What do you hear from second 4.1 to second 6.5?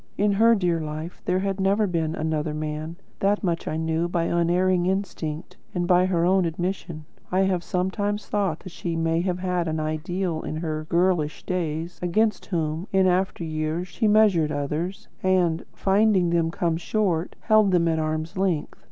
unerring instinct and by her own